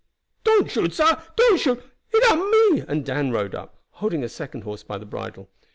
"Don't 0.43 0.71
shoot, 0.71 0.95
sah! 0.95 1.21
Don't 1.35 1.59
shoot! 1.59 1.77
It 2.11 2.31
am 2.31 2.49
me!" 2.75 2.83
and 2.87 3.05
Dan 3.05 3.29
rode 3.31 3.53
up, 3.53 3.83
holding 3.91 4.23
a 4.23 4.29
second 4.29 4.61
horse 4.61 4.81
by 4.81 4.97
the 4.97 5.05
bridle. 5.05 5.47